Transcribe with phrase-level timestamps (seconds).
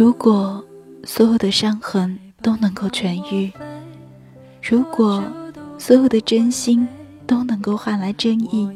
[0.00, 0.64] 如果
[1.04, 3.52] 所有的伤痕都能够痊愈，
[4.62, 5.22] 如果
[5.76, 6.88] 所有的真心
[7.26, 8.66] 都能够换来真意，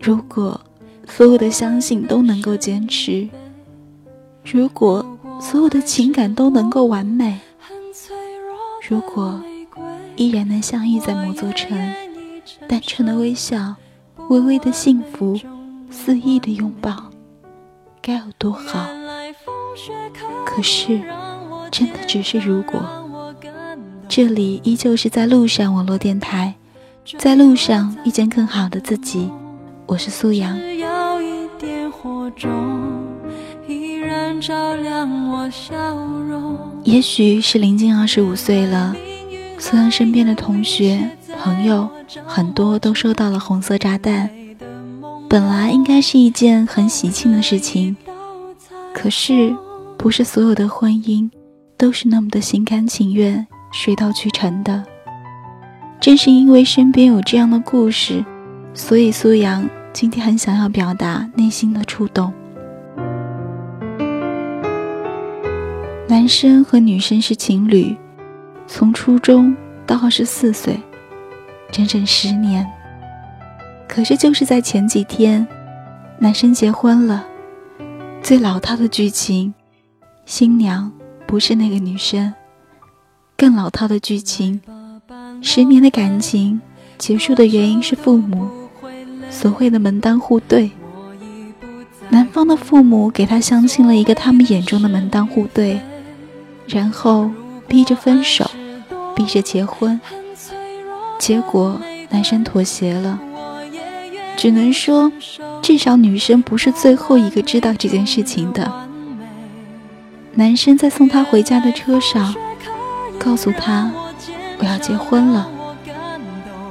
[0.00, 0.60] 如果
[1.04, 3.28] 所有的相信都能够坚持，
[4.44, 5.04] 如果
[5.40, 7.40] 所有的情感都能够完美，
[8.88, 9.42] 如果
[10.14, 11.76] 依然能相遇在某座城，
[12.68, 13.74] 单纯的微笑，
[14.28, 15.36] 微微的幸福，
[15.90, 17.10] 肆意的拥抱，
[18.00, 18.88] 该有多好？
[20.44, 21.00] 可是，
[21.70, 22.82] 真的只是如果。
[24.08, 26.54] 这里依旧是在路上网络电台，
[27.18, 29.30] 在路上遇见更好的自己。
[29.86, 30.58] 我是苏阳。
[36.84, 38.96] 也许是临近二十五岁了，
[39.58, 41.10] 苏阳身边的同学
[41.42, 41.88] 朋友
[42.26, 44.30] 很多都收到了红色炸弹。
[45.28, 47.96] 本来应该是一件很喜庆的事情，
[48.94, 49.54] 可是
[49.98, 51.28] 不是所有的婚姻
[51.76, 53.46] 都是那么的心甘情愿。
[53.70, 54.82] 水到渠成的，
[56.00, 58.24] 正是因为身边有这样的故事，
[58.72, 62.32] 所以苏阳今天很想要表达内心的触动。
[66.08, 67.94] 男生和女生是情侣，
[68.66, 70.80] 从初中到二十四岁，
[71.70, 72.66] 整整十年。
[73.86, 75.46] 可是就是在前几天，
[76.18, 77.26] 男生结婚了。
[78.22, 79.52] 最老套的剧情，
[80.28, 80.92] 新娘
[81.26, 82.34] 不是那个女生。
[83.34, 84.60] 更老套的剧情，
[85.40, 86.60] 十年的感情
[86.98, 88.46] 结束的原因是父母
[89.30, 90.70] 所谓的门当户对。
[92.10, 95.80] 男方的父母给他相亲了一个他们眼中的门当户对，
[96.66, 97.30] 然后
[97.66, 98.50] 逼着分手，
[99.16, 99.98] 逼着结婚。
[101.18, 103.18] 结果男生妥协了，
[104.36, 105.10] 只能说，
[105.62, 108.86] 至少女生不是最后一个知道这件事情的。
[110.38, 112.32] 男生在送她回家的车上。
[113.18, 113.90] 告诉她
[114.60, 115.50] 我要结婚了。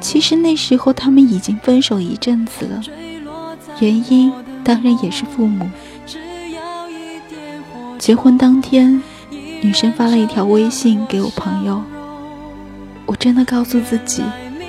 [0.00, 2.80] 其实那时候他们已经分手一阵子了，
[3.80, 4.32] 原因
[4.62, 5.68] 当然也是父母。
[7.98, 9.02] 结婚当天，
[9.60, 11.82] 女生发了一条微信给我朋友。
[13.04, 14.22] 我真的告诉自己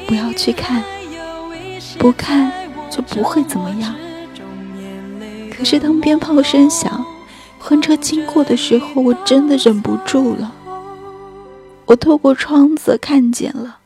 [0.08, 0.84] 不要去看，
[2.00, 2.52] 不看
[2.90, 3.94] 就不会怎么样。
[5.56, 6.97] 可是当鞭炮声响，
[7.68, 10.54] 婚车经过的时候，我真的忍不住了。
[11.86, 13.80] 我透过窗子看见了，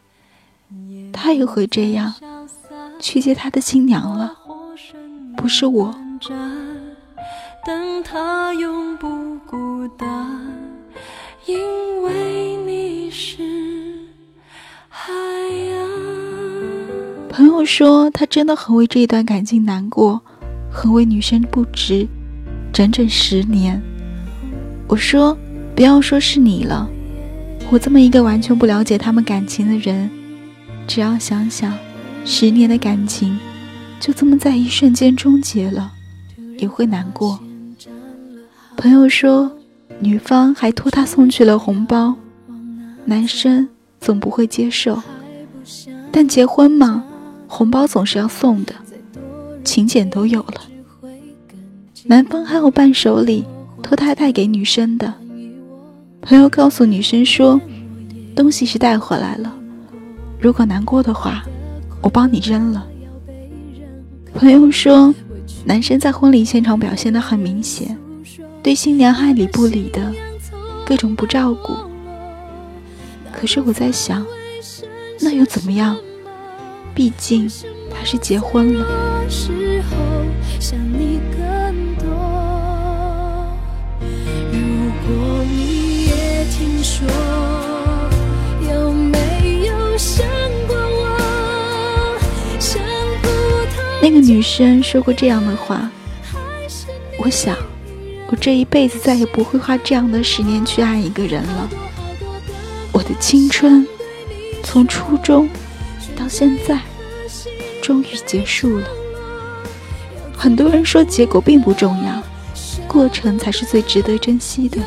[1.11, 2.13] 他也会这样
[2.99, 4.37] 去接他的新娘了，
[5.35, 5.95] 不是我。
[17.31, 20.21] 朋友说他真的很为这一段感情难过，
[20.71, 22.07] 很为女生不值，
[22.71, 23.81] 整整十年。
[24.87, 25.37] 我说
[25.75, 26.89] 不要说是你了。
[27.69, 30.09] 我这么一个完全不了解他们感情的人，
[30.87, 31.73] 只要想想
[32.25, 33.39] 十年的感情
[33.99, 35.91] 就这么在一瞬间终结了，
[36.57, 37.39] 也会难过。
[38.75, 39.51] 朋友说，
[39.99, 42.15] 女方还托他送去了红包，
[43.05, 45.01] 男生总不会接受。
[46.11, 47.03] 但结婚嘛，
[47.47, 48.73] 红包总是要送的，
[49.63, 50.61] 请柬都有了。
[52.05, 53.45] 男方还有伴手礼，
[53.83, 55.13] 托他带给女生的。
[56.21, 57.59] 朋友告诉女生说
[58.35, 59.53] ：“东西是带回来了，
[60.39, 61.43] 如果难过的话，
[62.01, 62.87] 我帮你扔了。”
[64.33, 65.13] 朋友说
[65.63, 67.95] ：“男生在婚礼现场表现的很明显，
[68.63, 70.11] 对新娘爱理不理的，
[70.85, 71.75] 各种不照顾。
[73.31, 74.25] 可是我在想，
[75.19, 75.95] 那又怎么样？
[76.95, 77.49] 毕竟
[77.89, 78.85] 他是结婚了。”
[94.13, 95.89] 那个女生说过这样的话
[97.17, 97.55] ：“我想，
[98.27, 101.69] 我这一辈子再也不会花这样的十年去爱一个人了。
[102.91, 103.87] 我的青春，
[104.63, 105.47] 从初中
[106.13, 106.81] 到现在，
[107.81, 108.87] 终于结束了。
[110.35, 112.21] 很多人说结果并不重要，
[112.89, 114.81] 过程才是最值得珍惜的。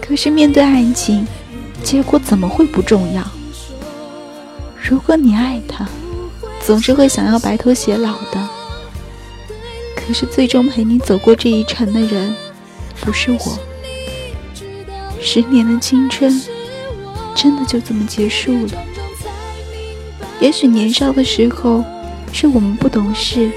[0.00, 1.24] 可是面对爱情，
[1.84, 3.22] 结果怎么会不重要？
[4.82, 5.88] 如果你爱他。”
[6.64, 8.48] 总是会想要白头偕老的，
[9.96, 12.34] 可是最终陪你走过这一程的人，
[13.00, 13.58] 不是我。
[15.20, 16.40] 十年的青春，
[17.34, 18.84] 真的就这么结束了？
[20.40, 21.84] 也许年少的时候，
[22.32, 23.50] 是我们不懂事，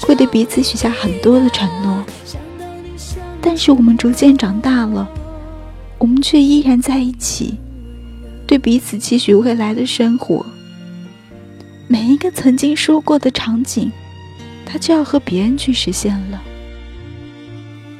[0.00, 2.02] 会对彼此许下很多的承诺。
[3.40, 5.08] 但是我们逐渐长大了，
[5.98, 7.58] 我们却依然在一起，
[8.46, 10.44] 对彼此期许未来的生活。
[11.92, 13.92] 每一个曾经说过的场景，
[14.64, 16.42] 他就要和别人去实现了。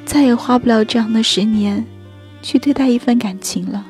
[0.03, 1.85] 再也花不了这样的十年，
[2.41, 3.85] 去对待一份感情了。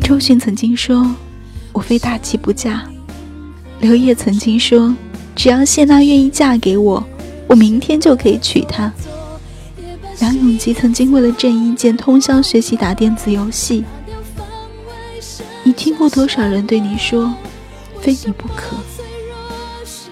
[0.00, 1.14] 周迅曾经说
[1.74, 2.88] ：“我非大器不嫁。”
[3.78, 4.96] 刘烨曾经说
[5.36, 7.06] ：“只要谢娜愿意嫁给我，
[7.46, 8.90] 我明天就可以娶她。”
[10.18, 13.84] 梁咏琪曾经为了郑伊健通宵学习打电子游戏。
[15.62, 17.32] 你听过多少人对你说？
[18.00, 18.76] 非你不可。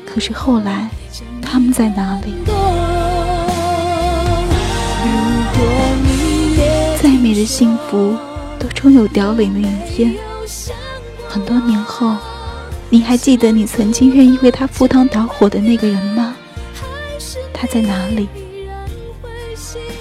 [0.05, 0.91] 可是后来，
[1.41, 2.35] 他们在哪里？
[7.01, 8.17] 再美的幸福，
[8.59, 10.15] 都终有凋零的一天。
[11.29, 12.17] 很多年后，
[12.91, 16.37] 你还记得你曾经愿意为他赴汤蹈火的那个人吗？
[17.53, 18.29] 他在哪里？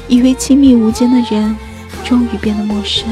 [0.07, 1.55] 以为亲密无间的人，
[2.03, 3.07] 终于变得陌生；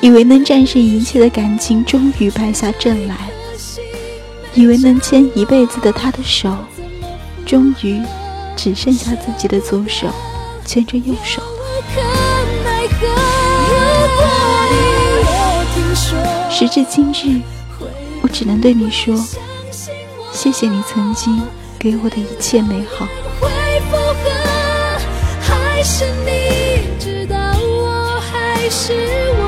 [0.00, 3.16] 以为能战胜一切的感情，终于败下阵来。
[4.54, 6.56] 以为能牵一辈子的他的手，
[7.46, 8.00] 终于
[8.56, 10.08] 只剩下自己的左手
[10.64, 11.40] 牵着右手
[16.50, 17.40] 时至今日，
[18.20, 19.14] 我只能对你说，
[20.32, 21.40] 谢谢你曾经
[21.78, 23.06] 给我的一切美好。
[25.82, 26.30] 是你
[26.98, 28.92] 知道我还是
[29.38, 29.42] 我？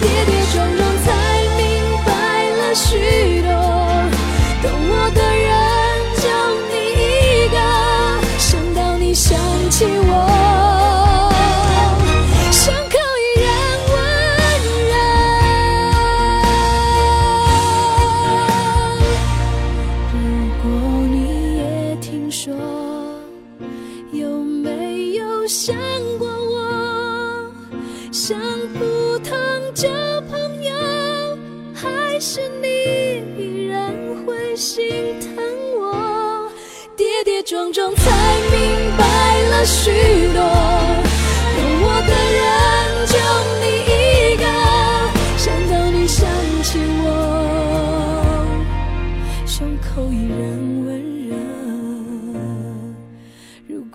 [0.00, 1.06] 跌跌撞撞才
[1.56, 1.60] 明
[2.06, 2.08] 白
[2.56, 2.88] 了许
[3.42, 3.50] 多
[4.62, 5.48] 懂我的人
[6.16, 6.24] 就
[6.70, 7.56] 你一个
[8.38, 9.38] 想到你想
[9.70, 10.29] 起我。
[25.50, 25.76] 想
[26.16, 27.52] 过我，
[28.12, 28.38] 想
[28.78, 29.36] 普通
[29.74, 29.88] 交
[30.30, 30.72] 朋友，
[31.74, 32.68] 还是你
[33.36, 33.92] 依然
[34.24, 35.42] 会心疼
[35.76, 36.48] 我，
[36.96, 38.12] 跌跌撞撞才
[38.52, 39.90] 明白了许。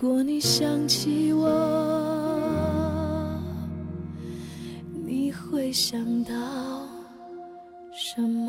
[0.06, 1.50] 如果你想起我，
[5.04, 6.30] 你会想到
[7.92, 8.45] 什么？